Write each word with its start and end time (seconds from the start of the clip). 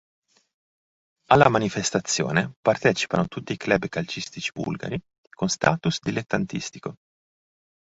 Alla 1.27 1.47
manifestazione 1.47 2.53
partecipano 2.59 3.27
tutti 3.27 3.53
i 3.53 3.57
club 3.57 3.87
calcistici 3.87 4.49
bulgari 4.51 4.99
con 5.31 5.47
status 5.47 5.99
dilettantistico. 6.01 6.95